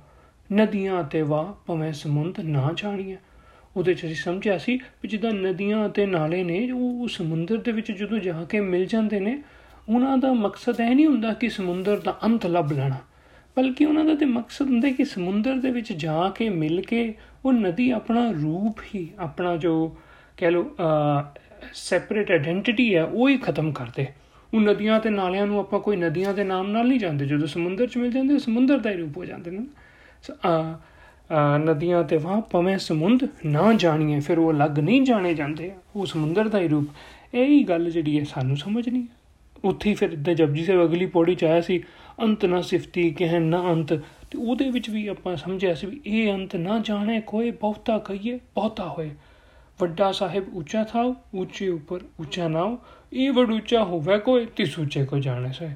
ਨਦੀਆਂ 0.50 1.04
ਤੇ 1.04 1.22
ਵਾ 1.22 1.44
ਭਵੇਂ 1.68 1.92
ਸਮੁੰਦ 1.94 2.40
ਨਾ 2.40 2.74
ਜਾਣੀਆਂ 2.78 3.18
ਉਹਦੇ 3.78 3.94
ਚ 3.94 4.06
ਅਸੀਂ 4.06 4.16
ਸਮਝਿਆ 4.16 4.58
ਸੀ 4.58 4.78
ਕਿ 4.78 5.08
ਜਿੱਦਾਂ 5.08 5.32
ਨਦੀਆਂ 5.34 5.86
ਅਤੇ 5.88 6.06
ਨਾਲੇ 6.06 6.44
ਨੇ 6.44 6.72
ਉਹ 6.72 7.08
ਸਮੁੰਦਰ 7.08 7.58
ਦੇ 7.58 7.72
ਵਿੱਚ 7.72 7.92
ਜਦੋਂ 7.92 8.20
ਜਾ 8.20 8.44
ਕੇ 8.44 8.60
ਮਿਲ 8.60 8.86
ਜਾਂਦੇ 8.86 9.20
ਨੇ, 9.20 9.42
ਉਹਨਾਂ 9.90 10.18
ਦਾ 10.18 10.32
ਮਕਸਦ 10.34 10.80
ਇਹ 10.82 10.96
ਨਹੀਂ 10.96 11.06
ਹੁੰਦਾ 11.08 11.34
ਕਿ 11.34 11.50
ਸਮੁੰਦਰ 11.50 12.00
ਦਾ 12.00 12.18
ਅੰਤ 12.24 12.46
ਲੱਭ 12.46 12.72
ਲੈਣਾ। 12.72 12.98
ਬਲਕਿ 13.60 13.86
ਉਹਨਾਂ 13.86 14.06
ਦਾ 14.06 14.16
ਤੇ 14.16 14.26
ਮਕਸਦ 14.26 14.70
ਹੁੰਦਾ 14.70 14.90
ਕਿ 14.92 15.06
ਸਮੁੰਦਰ 15.06 15.56
ਦੇ 15.56 15.72
ਵਿੱਚ 15.72 15.92
ਜਾ 15.94 16.30
ਕੇ 16.30 16.50
ਮਿਲ 16.50 16.82
ਕੇ 16.82 17.14
ਉਹ 17.46 17.54
ਨਦੀ 17.54 17.90
ਆਪਣਾ 17.92 18.30
ਰੂਪ 18.34 18.80
ਹੀ, 18.96 19.08
ਆਪਣਾ 19.20 19.56
ਜੋ 19.58 19.98
ਕਹਿ 20.38 20.52
ਲੋ 20.52 20.70
ਸੈਪਰੇਟ 21.74 22.32
ਆਇਡੈਂਟੀਟੀ 22.32 22.96
ਹੈ, 22.96 23.04
ਉਹ 23.04 23.30
ਹੀ 23.30 23.38
ਖਤਮ 23.38 23.72
ਕਰਦੇ 23.72 24.06
ਉਹ 24.54 24.60
ਨਦੀਆਂ 24.60 25.00
ਤੇ 25.00 25.10
ਨਾਲਿਆਂ 25.10 25.46
ਨੂੰ 25.48 25.60
ਆਪਾਂ 25.60 25.80
ਕੋਈ 25.80 25.96
ਨਦੀਆਂ 25.96 26.34
ਦੇ 26.34 26.44
ਨਾਮ 26.44 26.70
ਨਾਲ 26.72 26.88
ਨਹੀਂ 26.88 27.00
ਜਾਂਦੇ 27.00 27.26
ਜਦੋਂ 27.26 27.48
ਸਮੁੰਦਰ 27.48 27.88
'ਚ 27.88 27.98
ਮਿਲ 27.98 28.12
ਜਾਂਦੇ 28.12 28.38
ਸਮੁੰਦਰ 28.40 28.78
ਦਾ 28.78 28.92
ਹੀ 28.92 28.96
ਰੂਪ 28.96 29.18
ਹੋ 29.18 29.26
ਜਾਂਦੇ 29.26 29.52
ਨੇ। 29.52 29.66
ਨਦੀਆਂ 31.66 32.04
ਤੇ 32.04 32.18
ਵਾਹ 32.18 32.42
ਪਵੇਂ 32.42 32.78
ਸਮੁੰਦ 32.78 33.28
ਨਾ 33.46 33.74
ਜਾਣੀਏ, 33.74 34.20
ਫਿਰ 34.20 34.40
ਉਹ 34.40 34.52
ਅਲੱਗ 34.52 34.80
ਨਹੀਂ 34.80 35.02
ਜਾਣੇ 35.02 35.34
ਜਾਂਦੇ। 35.34 35.72
ਉਹ 35.96 36.06
ਸਮੁੰਦਰ 36.06 36.48
ਦਾ 36.48 36.60
ਹੀ 36.60 36.68
ਰੂਪ। 36.68 36.88
ਇਹ 37.34 37.46
ਹੀ 37.46 37.64
ਗੱਲ 37.64 37.90
ਜਿਹੜੀ 37.92 38.20
ਹੈ, 38.20 38.24
ਸਾਨੂੰ 38.24 38.58
ਸਮਝ 38.58 38.88
ਨਹੀਂ 38.90 39.06
ਉੱਥੇ 39.64 39.94
ਫਿਰ 39.94 40.10
ਇਦਾਂ 40.10 40.34
ਜਪਜੀ 40.34 40.66
ਸਾਹਿਬ 40.66 40.84
ਅਗਲੀ 40.84 41.06
ਪੌੜੀ 41.06 41.36
ਚ 41.36 41.44
ਆਇਆ 41.44 41.62
ਸੀ, 41.62 41.84
ਅੰਤ 42.22 42.46
ਨਾ 42.46 42.62
ਸਿਫਤੀ 42.62 43.12
ਕਹਿ 43.12 43.40
ਨਾ 43.40 43.72
ਅੰਤ। 43.72 43.94
ਤੇ 44.32 44.38
ਉਹਦੇ 44.38 44.70
ਵਿੱਚ 44.70 44.90
ਵੀ 44.90 45.08
ਆਪਾਂ 45.08 45.36
ਸਮਝਿਆ 45.36 45.74
ਸੀ 45.74 45.88
ਵੀ 45.88 46.02
ਇਹ 46.06 46.34
ਅੰਤ 46.34 46.56
ਨਾ 46.56 46.80
ਜਾਣੇ 46.80 47.22
ਕੋਈ 47.22 47.52
ਬਹੁਤਾ 47.52 47.98
ਕਹੀਏ, 47.98 48.40
ਬਹੁਤਾ 48.56 48.90
ਹੋਏ। 48.90 49.12
ਵੱਡਾ 49.80 50.12
ਸਾਹਿਬ 50.12 50.56
ਉੱਚਾ 50.56 50.84
ਥਾ 50.84 51.16
ਉੱਚੇ 51.34 51.68
ਉੱਪਰ 51.68 52.00
ਉੱਚਾ 52.20 52.48
ਨਾਉ। 52.48 52.78
ਇਹ 53.14 53.32
ਵਡ 53.32 53.52
ਉੱਚਾ 53.52 53.84
ਹੋਵੇ 53.84 54.20
ਕੋਈ, 54.20 54.46
ਤਿਸ 54.46 54.80
ਉੱਚੇ 54.80 55.06
ਕੋ 55.06 55.18
ਜਾਣੇ 55.18 55.52
ਸੇ 55.52 55.70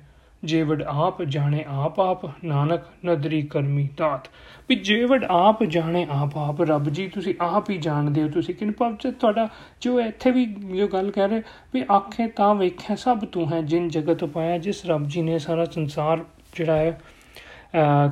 ਜੇ 0.44 0.62
ਵਡ 0.64 0.82
ਆਪ 0.84 1.22
ਜਾਣੇ 1.24 1.64
ਆਪ 1.68 2.00
ਆਪ, 2.00 2.26
ਨਾਨਕ 2.46 2.82
ਨਦਰੀ 3.06 3.42
ਕਰਮੀ 3.42 3.88
ਤਾਤ 3.98 4.28
ਵੀ 4.70 4.76
ਜੇ 4.78 5.04
ਵਡ 5.06 5.24
ਆਪ 5.30 5.64
ਜਾਣੇ 5.64 6.06
ਆਪ 6.12 6.38
ਆਪ, 6.38 6.62
ਰੱਬ 6.62 6.90
ਜੀ, 6.90 7.08
ਤੁਸੀਂ 7.08 7.34
ਆਪ 7.42 7.70
ਹੀ 7.70 7.78
ਜਾਣਦੇ 7.78 8.24
ਹੋ, 8.24 8.28
ਤੁਸੀਂ 8.28 8.56
ਕਿਨ 8.56 8.72
ਭਾਵ 8.72 8.96
ਚ 8.96 9.14
ਤੁਹਾਡਾ 9.20 9.48
ਜੋ 9.82 10.00
ਇੱਥੇ 10.00 10.32
ਵੀ 10.32 10.46
ਜੋ 10.46 10.88
ਗੱਲ 10.88 11.12
ਕਰ 11.12 11.30
ਰਹੇ, 11.30 11.42
ਵੀ 11.74 11.84
ਆਖੇ 11.92 12.28
ਤਾਂ 12.28 12.54
ਵੇਖਿਆ 12.56 12.96
ਸਭ 12.96 13.26
ਤੂੰ 13.26 13.52
ਹੈ, 13.54 13.62
ਜਿਨ 13.62 13.88
ਜਗਤ 13.90 14.24
ਪਾਇਆ, 14.26 14.58
ਜਿਸ 14.58 14.86
ਰੱਬ 14.86 15.08
ਜੀ 15.08 15.22
ਨੇ 15.22 15.40
ਸਾਰਾ 15.40 15.66
ਸੰਸਾਰ 15.66 16.24
ਜਿਹੜਾ 16.56 16.76
ਹੈ 16.76 17.00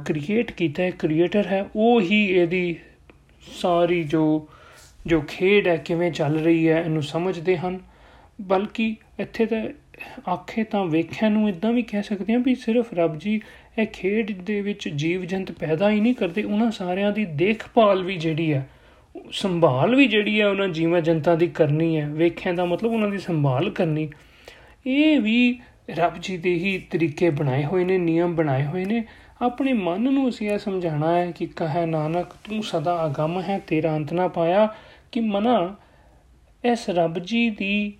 ਕ੍ਰੀਏਟ 0.05 0.51
ਕੀਤਾ 0.51 0.83
ਹੈ 0.83 0.89
ਕ੍ਰੀਏਟਰ 0.89 1.47
ਹੈ, 1.47 1.65
ਉਹ 1.75 2.01
ਹੀ 2.01 2.25
ਇਹਦੀ 2.25 2.75
ਸਾਰੀ 3.51 4.03
ਜੋ 4.03 4.47
ਜੋ 5.07 5.21
ਖੇਡ 5.27 5.67
ਹੈ, 5.67 5.75
ਕਿਵੇਂ 5.77 6.11
ਚੱਲ 6.11 6.37
ਰਹੀ 6.37 6.67
ਹੈ, 6.69 6.79
ਇਹਨੂੰ 6.79 7.03
ਸਮਝਦੇ 7.03 7.57
ਹਨ। 7.57 7.79
ਬਲਕਿ 8.41 8.95
ਇੱਥੇ 9.19 9.45
ਤਾਂ 9.45 9.61
ਆਖੇ 10.27 10.63
ਤਾਂ 10.63 10.85
ਵੇਖਿਆ 10.85 11.29
ਨੂੰ 11.29 11.47
ਇਦਾਂ 11.49 11.71
ਵੀ 11.71 11.81
ਕਹਿ 11.81 12.03
ਸਕਦੇ 12.03 12.33
ਹਾਂ 12.33 12.39
ਵੀ 12.39 12.55
ਸਿਰਫ 12.55 12.93
ਰੱਬ 12.93 13.17
ਜੀ 13.17 13.39
ਇਹ 13.79 13.87
ਖੇਡ 13.93 14.31
ਦੇ 14.41 14.59
ਵਿੱਚ 14.61 14.87
ਜੀਵ 14.89 15.25
ਜੰਤ 15.25 15.51
ਪੈਦਾ 15.51 15.89
ਹੀ 15.89 15.99
ਨਹੀਂ 15.99 16.13
ਕਰਦੇ, 16.15 16.43
ਉਹਨਾਂ 16.43 16.69
ਸਾਰਿਆਂ 16.71 17.11
ਦੀ 17.11 17.25
ਦੇਖਭਾਲ 17.25 18.03
ਵੀ 18.03 18.17
ਜਿਹੜੀ 18.17 18.53
ਹੈ, 18.53 18.67
ਸੰਭਾਲ 19.31 19.95
ਵੀ 19.95 20.07
ਜਿਹੜੀ 20.07 20.39
ਹੈ 20.41 20.47
ਉਹਨਾਂ 20.47 20.67
ਜੀਵਾਂ 20.67 21.01
ਜੰਤਾਂ 21.01 21.35
ਦੀ 21.37 21.47
ਕਰਨੀ 21.47 21.97
ਹੈ, 21.97 22.07
ਵੇਖਿਆ 22.09 22.53
ਦਾ 22.53 22.65
ਮਤਲਬ 22.65 22.91
ਉਹਨਾਂ 22.91 23.09
ਦੀ 23.09 23.17
ਸੰਭਾਲ 23.17 23.69
ਕਰਨੀ। 23.69 24.09
ਇਹ 24.85 25.19
ਵੀ 25.19 25.59
ਰੱਬ 25.89 26.17
ਜੀ 26.21 26.37
ਦੇ 26.37 26.53
ਹੀ 26.53 26.77
ਤਰੀਕੇ 26.91 27.29
ਬਣਾਏ 27.29 27.63
ਹੋਏ 27.63 27.83
ਨੇ, 27.83 27.97
ਨਿਯਮ 27.97 28.35
ਬਣਾਏ 28.35 28.65
ਹੋਏ 28.65 28.85
ਨੇ। 28.85 29.03
ਆਪਣੇ 29.41 29.73
ਮਨ 29.73 30.01
ਨੂੰ 30.03 30.27
ਅਸੀਂ 30.29 30.49
ਇਹ 30.49 30.57
ਸਮਝਾਣਾ 30.57 31.15
ਹੈ 31.15 31.31
ਕਿ 31.31 31.45
ਕਹੇ 31.45 31.85
ਨਾਨਕ, 31.85 32.33
ਤੂੰ 32.43 32.63
ਸਦਾ 32.63 33.05
ਅਗੰਮ 33.05 33.41
ਹੈ, 33.41 33.59
ਤੇਰਾ 33.67 33.95
ਅੰਤ 33.95 34.13
ਨਾ 34.13 34.27
ਪਾਇਆ 34.27 34.67
ਕਿ 35.11 35.19
ਮਨਾ, 35.19 35.75
ਇਸ 36.63 36.89
ਰੱਬ 36.89 37.19
ਜੀ 37.19 37.49
ਦੀ 37.49 37.93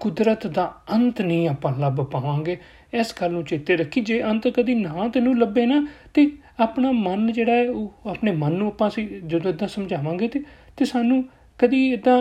ਕੁਦਰਤ 0.00 0.46
ਦਾ 0.46 0.72
ਅੰਤ 0.92 1.20
ਨਹੀਂ 1.22 1.48
ਆਪਾਂ 1.48 1.72
ਲੱਭ 1.78 2.00
ਪਾਵਾਂਗੇ। 2.02 2.56
ਇਸ 2.92 3.14
ਗੱਲ 3.20 3.32
ਨੂੰ 3.32 3.44
ਚੇਤੇ 3.44 3.76
ਰੱਖੀ, 3.76 4.00
ਜੇ 4.00 4.22
ਅੰਤ 4.22 4.48
ਕਦੀ 4.48 4.74
ਨਾ 4.74 5.08
ਤੈਨੂੰ 5.08 5.38
ਲੱਭੇ 5.38 5.66
ਨਾ, 5.66 5.86
ਤੇ 6.14 6.30
ਆਪਣਾ 6.60 6.90
ਮਨ 6.92 7.32
ਜਿਹੜਾ 7.32 7.52
ਹੈ, 7.52 7.68
ਉਹ 7.70 8.10
ਆਪਣੇ 8.10 8.32
ਮਨ 8.32 8.52
ਨੂੰ 8.52 8.68
ਆਪਾਂ 8.68 8.90
ਸੀ 8.90 9.06
ਜਦੋਂ 9.24 9.50
ਇਦਾਂ 9.50 9.68
ਸਮਝਾਵਾਂਗੇ 9.68 10.28
ਤੇ 10.28 10.42
ਤੇ 10.76 10.84
ਸਾਨੂੰ 10.84 11.24
ਕਦੀ 11.58 11.88
ਇਦਾਂ 11.92 12.18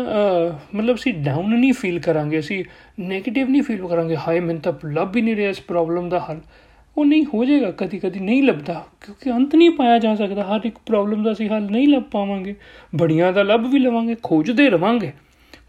ਮਤਲਬ 0.76 0.96
ਅਸੀਂ 0.96 1.14
ਡਾਊਨ 1.16 1.54
ਨਹੀਂ 1.54 1.74
ਫੀਲ 1.74 2.00
ਕਰਾਂਗੇ, 2.00 2.40
ਅਸੀਂ 2.40 2.64
네ਗੇਟਿਵ 3.02 3.50
ਨਹੀਂ 3.50 3.62
ਫੀਲ 3.62 3.88
ਕਰਾਂਗੇ, 3.88 4.16
ਹਾਏ, 4.18 4.40
ਮੈਨੂੰ 4.40 4.62
ਤਾਂ 4.62 4.74
ਲੱਭ 4.86 5.16
ਹੀ 5.16 5.22
ਨਹੀਂ 5.22 5.36
ਰਿਹਾ 5.36 5.50
ਇਸ 5.50 5.62
ਪ੍ਰੋਬਲਮ 5.62 6.10
ਦਾ 6.10 6.20
ਹੱਲ। 6.20 6.40
ਉਹ 6.98 7.06
ਨਹੀਂ 7.06 7.24
ਹੋ 7.34 7.44
ਜਾਏਗਾ 7.46 7.72
ਕਦੀ 7.72 8.00
ਕਦੀ 8.00 8.20
ਨਹੀਂ 8.20 8.44
ਲੱਭਦਾ, 8.44 8.84
ਕਿਉਂਕਿ 9.02 9.32
ਅੰਤ 9.32 9.56
ਨਹੀਂ 9.56 9.70
ਪਾਇਆ 9.72 9.98
ਜਾ 10.00 10.14
ਸਕਦਾ, 10.16 10.44
ਹਰ 10.46 10.66
ਇੱਕ 10.66 10.78
ਪ੍ਰੋਬਲਮ 10.86 11.24
ਦਾ 11.24 11.32
ਅਸੀਂ 11.32 11.50
ਹੱਲ 11.50 11.64
ਨਹੀਂ 11.72 11.88
ਲੱਭ 11.88 12.04
ਪਾਵਾਂਗੇ। 12.12 12.56
ਬੜੀਆਂ 12.96 13.32
ਦਾ 13.34 13.44
ਲੱਭ 13.44 13.66
ਵੀ 13.66 13.80
ਲਵਾਂਗੇ, 13.80 14.16
ਖੋਜਦੇ 14.24 14.70
ਰਵਾਂਗੇ। 14.70 15.12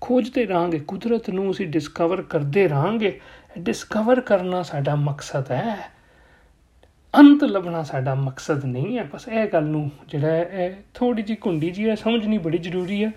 ਖੋਜਦੇ 0.00 0.44
ਰਹਾਂਗੇ 0.46 0.78
ਕੁਦਰਤ 0.78 1.30
ਨੂੰ 1.30 1.50
ਅਸੀਂ 1.50 1.66
ਡਿਸਕਵਰ 1.66 2.22
ਕਰਦੇ 2.22 2.66
ਰਹਾਂਗੇ 2.68 3.18
ਡਿਸਕਵਰ 3.58 4.20
ਕਰਨਾ 4.20 4.62
ਸਾਡਾ 4.62 4.94
ਮਕਸਦ 4.94 5.50
ਹੈ। 5.52 5.76
ਅੰਤ 7.14 7.44
ਲੱਭਣਾ 7.44 7.82
ਸਾਡਾ 7.82 8.14
ਮਕਸਦ 8.14 8.64
ਨਹੀਂ 8.64 8.96
ਹੈ। 8.98 9.04
ਬਸ 9.12 9.28
ਇਹ 9.28 9.46
ਗੱਲ 9.46 9.64
ਨੂੰ 9.64 9.90
ਜਿਹੜਾ 10.08 10.36
ਇਹ 10.36 10.72
ਥੋੜੀ 10.94 11.22
ਜੀ 11.22 11.34
ਕੁੰਡੀ 11.36 11.70
ਜੀ 11.70 11.88
ਹੈ 11.88 11.94
ਸਮਝਣੀ 11.94 12.38
ਬੜੀ 12.38 12.58
ਜ਼ਰੂਰੀ 12.58 13.04
ਹੈ। 13.04 13.10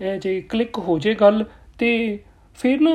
ਇਹ 0.00 0.18
ਜੇ 0.20 0.40
ਕਲਿੱਕ 0.40 0.78
ਹੋ 0.78 0.98
ਜੇ 0.98 1.14
ਗੱਲ, 1.14 1.44
ਤੇ 1.78 2.18
ਫਿਰ 2.58 2.80
ਨਾ 2.80 2.90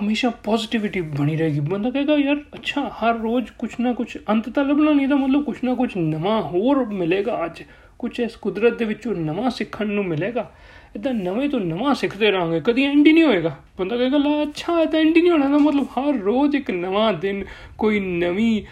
ਹਮੇਸ਼ਾ 0.00 0.30
ਪੋਜ਼ਿਟਿਵਿਟੀ 0.44 1.00
ਬਣੀ 1.00 1.36
ਰਹੇਗੀ। 1.36 1.60
ਬੰਦਾ 1.60 1.90
ਕਹੇਗਾ, 1.90 2.14
ਯਾਰ, 2.16 2.36
ਅੱਛਾ, 2.54 2.88
ਹਰ 3.00 3.18
ਰੋਜ਼ 3.18 3.50
ਕੁਛ 3.58 3.78
ਨਾ 3.80 3.92
ਕੁਛ 3.92 4.16
ਅੰਤ 4.30 4.48
ਤਾਂ 4.48 4.64
ਲੱਭਣਾ 4.64 4.92
ਨਹੀਂ 4.92 5.08
ਦਾ 5.08 5.16
ਮਤਲਬ 5.16 5.44
ਕੁਛ 5.44 5.62
ਨਾ 5.64 5.74
ਕੁਛ 5.74 5.96
ਨਵਾਂ 5.96 6.40
ਹੋਰ 6.42 6.84
ਮਿਲੇਗਾ 6.84 7.44
ਅੱਜ। 7.44 7.62
ਕੁਛ 7.98 8.20
ਇਸ 8.20 8.36
ਕੁਦਰਤ 8.36 8.78
ਦੇ 8.78 8.84
ਵਿੱਚੋਂ 8.84 9.14
ਨਵਾਂ 9.14 9.50
ਸਿੱਖਣ 9.50 9.86
ਨੂੰ 9.86 10.04
ਮਿਲੇਗਾ। 10.04 10.50
ਇਦਾਂ 10.96 11.12
ਨਵੇਂ 11.14 11.48
ਤੋਂ 11.48 11.60
ਨਵਾਂ 11.60 11.94
ਸਿੱਖਦੇ 11.94 12.32
ਰਾਂਗੇ 12.32 12.60
ਕਦੀ 12.64 12.84
ਐਂਡ 12.84 13.06
ਹੀ 13.06 13.12
ਨਹੀਂ 13.12 13.24
ਹੋਏਗਾ। 13.24 13.54
ਬੰਦਾ 13.78 13.96
ਕਹੇਗਾ, 13.96 14.18
ਲਾ, 14.18 14.42
ਅੱਛਾ, 14.42 14.80
ਇਹ 14.80 14.86
ਤਾਂ 14.86 15.00
ਐਂਡ 15.00 15.16
ਹੀ 15.16 15.22
ਨਹੀਂ 15.22 15.30
ਹੋਣਾ 15.30 15.48
ਦਾ 15.48 15.58
ਮਤਲਬ 15.58 15.86
ਹਰ 15.98 16.18
ਰੋਜ਼ 16.22 16.56
ਇੱਕ 16.56 16.70
ਨਵਾਂ 16.70 17.12
ਦਿਨ, 17.14 17.44
ਕੋਈ 17.78 18.00
ਨਵੀਂ 18.00 18.62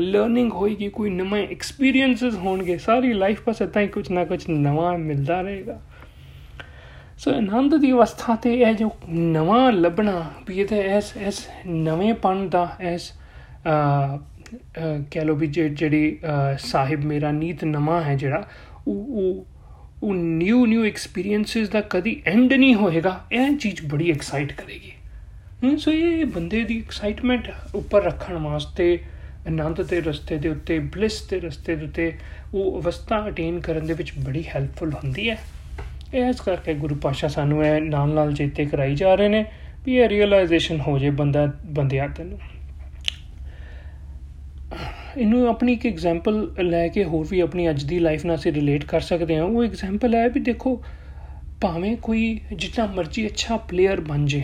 ਲਰਨਿੰਗ 0.00 0.52
ਹੋਏਗੀ, 0.52 0.88
ਕੋਈ 0.88 1.10
ਨਵੇਂ 1.10 1.46
ਐਕਸਪੀਰੀਐਂਸਸ 1.48 2.34
ਹੋਣਗੇ। 2.38 2.76
ਸਾਰੀ 2.78 3.12
ਲਾਈਫ 3.12 3.40
ਬਸ 3.48 3.62
ਇਦਾਂ 3.62 3.82
ਹੀ 3.82 3.88
ਕੁਝ 3.88 4.10
ਨਾ 4.10 4.24
ਕੁਝ 4.24 4.42
ਨਵਾਂ 4.50 4.98
ਮਿਲਦਾ 4.98 5.40
ਰਹੇਗਾ। 5.40 5.80
ਸੋ 7.18 7.30
ਆਨੰਦ 7.30 7.74
ਦੀ 7.76 7.90
ਅਵਸਥਾ 7.92 8.34
ਤੇ 8.42 8.54
ਇਹ 8.54 8.74
ਜੋ 8.74 8.90
ਨਵਾਂ 9.08 9.72
ਲੱਭਣਾ, 9.72 10.24
ਵੀ 10.46 10.60
ਇਹ 10.60 10.66
ਤੇ 10.66 10.80
ਇਸ 10.96 11.12
ਇਸ 11.28 11.46
ਨਵੇਂ 11.66 12.14
ਪਣ 12.14 12.48
ਦਾ 12.48 12.68
ਇਸ 12.92 13.12
ਕਹਿ 15.10 15.24
ਲੋ 15.24 15.34
ਵੀ 15.34 15.46
ਜਿਹੜੀ 15.46 16.18
ਸਾਹਿਬ 16.60 17.04
ਮੇਰਾ 17.04 17.30
ਨੀਤ 17.32 17.64
ਨਮਾ 17.64 18.00
ਹੈ 18.00 18.16
ਜਿਹੜਾ, 18.16 18.44
ਉਹ 18.88 18.94
ਉਹ 18.94 19.46
ਉਹ 20.02 20.14
ਨਿਊ 20.14 20.66
ਨਿਊ 20.66 20.84
ਐਕਸਪੀਰੀਐਂਸਸ 20.84 21.68
ਦਾ 21.68 21.80
ਕਦੀ 21.80 22.22
ਐਂਡ 22.26 22.52
ਨਹੀਂ 22.52 22.74
ਹੋਏਗਾ। 22.74 23.24
ਇਹ 23.32 23.56
ਚੀਜ਼ 23.56 23.82
ਬੜੀ 23.86 24.10
ਐਕਸਾਈਟ 24.10 24.52
ਕਰੇਗੀ। 24.52 24.92
ਹੂੰ 25.64 25.78
ਸੋ 25.78 25.92
ਇਹ 25.92 26.24
ਬੰਦੇ 26.24 26.64
ਦੀ 26.64 26.78
ਐਕਸਾਈਟਮੈਂਟ 26.78 27.52
ਉੱਪਰ 27.74 28.02
ਰੱਖਣ 28.02 28.34
ਵਾਸਤੇ, 28.34 28.98
ਆਨੰਦ 29.46 29.82
ਦੇ 29.82 30.00
ਰਸਤੇ 30.00 30.36
ਦੇ 30.36 30.48
ਉੱਤੇ 30.48 30.78
ਬਲਿਸ 30.78 31.22
ਦੇ 31.28 31.40
ਰਸਤੇ 31.40 31.76
ਦੇ 31.76 31.84
ਉੱਤੇ 31.84 32.12
ਉਹ 32.54 32.82
ਅਵਸਥਾ 32.82 33.28
ਅਟੇਨ 33.28 33.60
ਕਰਨ 33.60 33.86
ਦੇ 33.86 33.94
ਵਿੱਚ 33.94 34.12
ਬੜੀ 34.18 34.44
ਹੈਲਪਫੁਲ 34.46 34.92
ਹੁੰਦੀ 34.92 35.30
ਹੈ। 35.30 35.38
ਇਸ 36.14 36.40
ਕਰਕੇ 36.40 36.74
ਗੁਰੂ 36.74 36.94
ਪਾਸ਼ਾ 36.94 37.28
ਸਾਨੂੰ 37.28 37.64
ਇਹ 37.66 37.80
ਨਾਲ 37.80 38.08
ਨਾਲ 38.08 38.34
ਚੇਤੇ 38.34 38.64
ਕਰਾਈ 38.64 38.94
ਜਾ 38.94 39.14
ਰਹੇ 39.14 39.28
ਨੇ 39.28 39.44
ਵੀ 39.84 39.96
ਇਹ 39.96 40.08
ਰੀਅਲਾਈਜੇਸ਼ਨ 40.08 40.80
ਹੋ 40.80 40.98
ਜੇ 40.98 41.10
ਬੰਦਾ, 41.10 41.52
ਬੰਦਿਆਂ 41.64 42.08
ਤੈਨੂੰ। 42.08 42.38
ਇਹਨੂੰ 45.18 45.48
ਆਪਣੀ 45.48 45.72
ਇੱਕ 45.72 45.86
ਐਗਜ਼ਾਮਪਲ 45.86 46.54
ਲੈ 46.60 46.88
ਕੇ 46.88 47.04
ਹੋਰ 47.04 47.26
ਵੀ 47.30 47.40
ਆਪਣੀ 47.40 47.70
ਅੱਜ 47.70 47.84
ਦੀ 47.84 47.98
ਲਾਈਫ 47.98 48.24
ਨਾਲ 48.26 48.36
ਅਸੀਂ 48.36 48.52
ਰਿਲੇਟ 48.52 48.84
ਕਰ 48.84 49.00
ਸਕਦੇ 49.00 49.36
ਹਾਂ। 49.36 49.44
ਉਹ 49.44 49.64
ਐਗਜ਼ਾਮਪਲ 49.64 50.14
ਹੈ 50.14 50.28
ਵੀ 50.28 50.40
ਦੇਖੋ, 50.40 50.82
ਭਾਵੇਂ 51.60 51.96
ਕੋਈ 51.96 52.40
ਜਿੰਨਾ 52.52 52.86
ਮਰਜ਼ੀ 52.86 53.26
ਅੱਛਾ 53.26 53.56
ਪਲੇਅਰ 53.56 54.00
ਬਣ 54.00 54.26
ਜੇ 54.26 54.42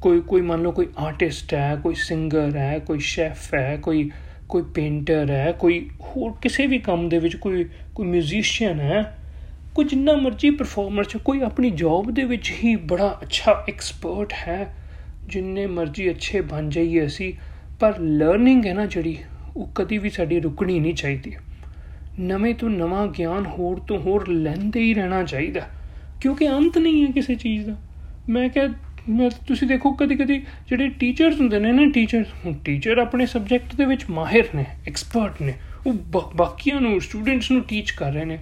ਕੋਈ 0.00 0.20
ਕੋਈ 0.20 0.40
ਮੰਨ 0.40 0.62
ਲਓ 0.62 0.70
ਕੋਈ 0.70 0.86
ਆਰਟਿਸਟ 0.98 1.54
ਹੈ, 1.54 1.76
ਕੋਈ 1.76 1.94
ਸਿੰਗਰ 1.94 2.56
ਹੈ, 2.56 2.78
ਕੋਈ 2.78 2.98
ਸ਼ੈਫ 2.98 3.54
ਹੈ, 3.54 3.76
ਕੋਈ 3.76 4.10
ਕੋਈ 4.48 4.62
ਪੇਂਟਰ 4.74 5.30
ਹੈ, 5.30 5.52
ਕੋਈ 5.52 5.88
ਹੋਰ 6.00 6.32
ਕਿਸੇ 6.42 6.66
ਵੀ 6.66 6.78
ਕੰਮ 6.78 7.08
ਦੇ 7.08 7.18
ਵਿੱਚ 7.18 7.36
ਕੋਈ 7.36 7.64
ਕੋਈ 7.94 8.06
ਮਿਊਜ਼ੀਸ਼ੀਅਨ 8.06 8.80
ਹੈ, 8.80 9.18
ਕੋਈ 9.74 9.84
ਜਿੰਨਾ 9.84 10.12
ਮਰਜ਼ੀ 10.12 10.50
ਪਰਫਾਰਮਰ 10.50 11.04
ਚ, 11.04 11.16
ਕੋਈ 11.16 11.40
ਆਪਣੀ 11.40 11.70
ਜੌਬ 11.70 12.10
ਦੇ 12.10 12.24
ਵਿੱਚ 12.24 12.52
ਹੀ 12.64 12.76
ਬੜਾ 12.76 13.18
ਅੱਛਾ 13.22 13.64
ਐਕਸਪਰਟ 13.68 14.32
ਹੈ, 14.48 14.74
ਜਿੰਨੇ 15.28 15.66
ਮਰਜ਼ੀ 15.66 16.10
ਅੱਛੇ 16.10 16.40
ਬਣ 16.40 16.68
ਜਾਈਏ 16.68 17.06
ਅਸੀਂ, 17.06 17.32
ਪਰ 17.80 17.98
ਲਰਨਿੰਗ 17.98 18.66
ਹੈ 18.66 18.74
ਨਾ 18.74 18.86
ਜਿਹੜੀ 18.86 19.16
ਉਹ 19.56 19.70
ਕਦੀ 19.74 19.98
ਵੀ 19.98 20.10
ਸਾਡੀ 20.10 20.40
ਰੁਕਣੀ 20.40 20.80
ਨਹੀਂ 20.80 20.94
ਚਾਹੀਦੀ। 20.94 21.32
ਨਵੇਂ 22.20 22.54
ਤੋਂ 22.54 22.70
ਨਵਾਂ 22.70 23.06
ਗਿਆਨ 23.06 23.46
ਹੋਰ 23.46 23.78
ਤੋਂ 23.78 23.98
ਹੋਰ 23.98 24.28
ਲੈਂਦੇ 24.28 24.80
ਹੀ 24.80 24.94
ਰਹਿਣਾ 24.94 25.22
ਚਾਹੀਦਾ। 25.22 25.60
ਕਿਉਂਕਿ 26.20 26.50
ਅੰਤ 26.50 26.78
ਨਹੀਂ 26.78 27.06
ਹੈ 27.06 27.10
ਕਿਸੇ 27.10 27.34
ਚੀਜ਼ 27.34 27.66
ਦਾ। 27.66 27.76
ਮੈਂ 28.28 28.48
ਕਿਹਾ, 28.48 28.68
ਮੈਂ 29.08 29.30
ਤੁਸੀਂ 29.46 29.68
ਦੇਖੋ 29.68 29.92
ਕਦੀ 29.92 30.14
ਕਦੀ 30.16 30.38
ਜਿਹੜੇ 30.68 30.88
ਟੀਚਰਸ 30.88 31.40
ਹੁੰਦੇ 31.40 31.58
ਨੇ 31.58 31.72
ਨਾ 31.72 31.90
ਟੀਚਰ 31.90 32.24
ਹੁਣ 32.44 32.52
ਟੀਚਰ 32.52 32.98
ਆਪਣੇ 32.98 33.26
ਸਬਜੈਕਟ 33.26 33.76
ਦੇ 33.76 33.84
ਵਿੱਚ 33.84 34.04
ਮਾਹਿਰ 34.10 34.44
ਨੇ 34.54 34.64
ਐਕਸਪਰਟ 34.86 35.42
ਨੇ। 35.42 35.54
ਉਹ 35.86 35.92
ਬਾਕੀਆਂ 36.36 36.80
ਨੂੰ 36.80 37.00
ਸਟੂਡੈਂਟਸ 37.00 37.50
ਨੂੰ 37.50 37.62
ਟੀਚ 37.62 37.90
ਕਰ 37.90 38.12
ਰਹੇ 38.12 38.24
ਨੇ। 38.24 38.38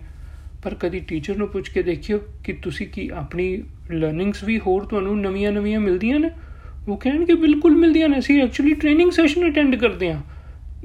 ਪਰ 0.63 0.75
ਕਦੀ 0.75 1.01
ਟੀਚਰ 1.01 1.37
ਨੂੰ 1.37 1.49
ਪੁੱਛ 1.49 1.71
ਕੇ 1.71 1.83
ਦੇਖਿਓ 1.83 2.21
ਕਿ 2.45 2.53
ਤੁਸੀਂ 2.53 2.87
ਕੀ 2.87 3.11
ਆਪਣੀ 3.15 3.63
ਲਰਨਿੰਗਸ 3.91 4.45
ਵੀ 4.45 4.59
ਹੋਰ 4.59 4.85
ਤੁਹਾਨੂੰ 4.85 5.21
ਨਵੀਆਂ-ਨਵੀਆਂ 5.21 5.81
ਮਿਲਦੀਆਂ 5.81 6.21
ਨੇ? 6.21 6.31
ਉਹ 6.89 6.97
ਕਹਿਣਗੇ, 6.97 7.35
ਬਿਲਕੁਲ 7.35 7.77
ਮਿਲਦੀਆਂ 7.77 8.09
ਨੇ। 8.09 8.19
ਅਸੀਂ 8.19 8.43
ਐਕਚੁਅਲੀ 8.43 8.75
ਟ੍ਰੇਨਿੰਗ 8.75 9.11
ਸੈਸ਼ਨ 9.11 9.51
ਅਟੈਂਡ 9.51 9.77
ਕਰਦੇ 9.77 10.13
ਹਾਂ। 10.13 10.23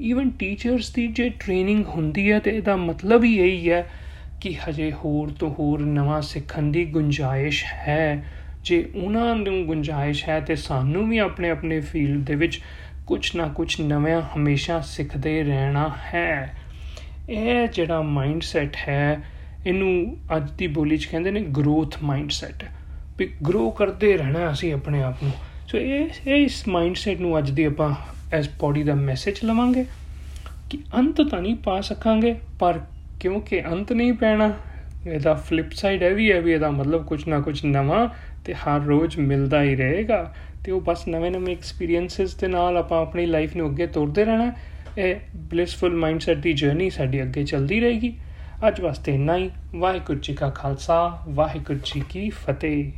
ਈਵਨ 0.00 0.30
ਟੀਚਰਸ 0.30 0.90
ਦੀ 0.90 1.06
ਜੇ 1.06 1.28
ਟ੍ਰੇਨਿੰਗ 1.28 1.84
ਹੁੰਦੀ 1.84 2.32
ਹੈ 2.32 2.38
ਤੇ 2.38 2.50
ਇਹਦਾ 2.50 2.76
ਮਤਲਬ 2.76 3.24
ਹੀ 3.24 3.38
ਇਹੀ 3.38 3.70
ਹੈ 3.70 3.90
ਕਿ 4.40 4.54
ਹਜੇ 4.54 4.92
ਹੋਰ 4.92 5.30
ਤੋਂ 5.30 5.50
ਹੋਰ 5.50 5.80
ਨਵਾਂ 5.80 6.22
ਸਿੱਖਣ 6.22 6.62
ਦੀ 6.62 6.84
ਗੁੰਜਾਇਸ਼ 6.84 7.64
ਹੈ। 7.64 8.24
ਜੇ 8.64 8.90
ਉਹਨਾਂ 8.94 9.36
ਨੂੰ 9.36 9.66
ਗੁੰਜਾਇਸ਼ 9.66 10.28
ਹੈ 10.28 10.40
ਤੇ 10.40 10.56
ਸਾਨੂੰ 10.56 11.08
ਵੀ 11.08 11.18
ਆਪਣੇ 11.18 11.50
ਆਪਣੇ 11.50 11.80
ਫੀਲਡ 11.80 12.24
ਦੇ 12.24 12.34
ਵਿੱਚ 12.34 12.60
ਕੁਝ 13.06 13.36
ਨਾ 13.36 13.48
ਕੁਝ 13.48 13.80
ਨਵਾਂ 13.80 14.22
ਹਮੇਸ਼ਾ 14.36 14.80
ਸਿੱਖਦੇ 14.80 15.42
ਰਹਿਣਾ 15.42 15.90
ਹੈ। 16.14 16.56
ਇਹ 17.30 17.68
ਜਿਹੜਾ 17.68 18.02
ਮਾਈਂਡਸੈਟ 18.02 18.76
ਹੈ, 18.88 19.22
ਇਹਨੂੰ 19.66 20.16
ਅੱਜ 20.36 20.50
ਦੀ 20.50 20.66
ਬੋਲੀ 20.66 20.96
'ਚ 20.96 21.04
ਕਹਿੰਦੇ 21.04 21.30
ਨੇ 21.30 21.40
ਗਰੋਥ 21.40 21.96
ਮਾਈਂਡਸੈਟ 22.02 22.64
ਵੀ 23.18 23.30
ਗਰੋ 23.48 23.70
ਕਰਦੇ 23.70 24.16
ਰਹਿਣਾ 24.16 24.52
ਅਸੀਂ 24.52 24.72
ਆਪਣੇ 24.74 25.02
ਆਪ 25.02 25.22
ਨੂੰ। 25.22 25.32
ਸੋ 25.68 25.78
ਇਹ 25.78 26.08
ਇਸ 26.26 26.68
ਮਾਈਂਡਸੈਟ 26.68 27.20
ਨੂੰ 27.20 27.38
ਅੱਜ 27.38 27.50
ਦੀ 27.50 27.64
ਆਪਾਂ 27.64 27.94
ਐਸ 28.32 28.48
ਬੋਡੀ 28.60 28.82
ਦਾ 28.82 28.94
ਮੈਸੇਜ 28.94 29.38
ਲਵਾਂਗੇ 29.44 29.84
ਕਿ 30.70 30.78
ਅੰਤ 30.98 31.20
ਤਾਂ 31.22 31.40
ਨਹੀਂ 31.42 31.54
ਪਾ 31.56 31.80
ਸਕਾਂਗੇ, 31.80 32.34
ਪਰ 32.60 32.80
ਕਿਉਂਕਿ 33.20 33.62
ਅੰਤ 33.62 33.92
ਨਹੀਂ 33.92 34.12
ਪੈਣਾ, 34.12 34.52
ਇਹਦਾ 35.06 35.34
ਫਲਿਪ 35.34 35.72
ਸਾਈਡ 35.72 36.02
ਹੈ 36.02 36.10
ਵੀ 36.10 36.30
ਹੈ 36.32 36.40
ਵੀ 36.40 36.52
ਇਹਦਾ 36.52 36.70
ਮਤਲਬ 36.70 37.04
ਕੁਝ 37.06 37.26
ਨਾ 37.28 37.40
ਕੁਝ 37.40 37.64
ਨਵਾਂ 37.66 38.08
ਤੇ 38.44 38.54
ਹਰ 38.54 38.80
ਰੋਜ਼ 38.80 39.18
ਮਿਲਦਾ 39.18 39.62
ਹੀ 39.62 39.74
ਰਹੇਗਾ 39.76 40.22
ਤੇ 40.64 40.72
ਉਹ 40.72 40.80
ਬਸ 40.80 41.06
ਨਵੇਂ 41.08 41.30
ਨਵੇਂ 41.30 41.56
ਐਕਸਪੀਰੀਐਂਸਸ 41.56 42.34
ਦੇ 42.34 42.46
ਨਾਲ 42.46 42.76
ਆਪਾਂ 42.76 43.00
ਆਪਣੀ 43.02 43.26
ਲਾਈਫ 43.26 43.56
ਨੂੰ 43.56 43.68
ਅੱਗੇ 43.70 43.86
ਤੋਰਦੇ 43.86 44.24
ਰਹਿਣਾ, 44.24 44.52
ਇਹ 44.98 45.14
ਬਲਿਸਫੁਲ 45.36 45.94
ਮਾਈਂਡਸੈਟ 45.96 46.38
ਦੀ 46.38 46.52
ਜਰਨੀ 46.52 46.90
ਸਾਡੀ 46.90 47.22
ਅੱਗੇ 47.22 47.44
ਚੱਲਦੀ 47.44 47.80
ਰਹੇਗੀ। 47.80 48.12
ਅੱਜ 48.68 48.80
ਵਾਸਤੇ 48.80 49.14
ਇੰਨਾ 49.14 49.36
ਹੀ, 49.36 49.50
ਵਾਹਿਗੁਰੂ 49.74 50.18
ਜੀ 50.18 50.34
ਕਾ 50.34 50.50
ਖਾਲਸਾ, 50.50 51.24
ਵਾਹਿਗੁਰੂ 51.28 51.78
ਜੀ 51.84 52.02
ਕੀ 52.10 52.28
ਫਤਿਹ। 52.30 52.90